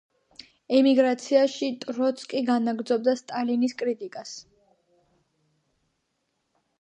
[0.75, 4.31] ემიგრაციაში ტროცკი განაგრძობდა სტალინის კრიტიკას.